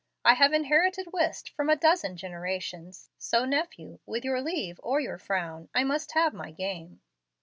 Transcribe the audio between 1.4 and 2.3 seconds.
from a dozen